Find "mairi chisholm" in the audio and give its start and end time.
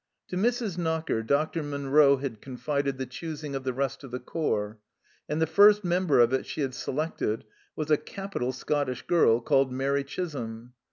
9.71-10.73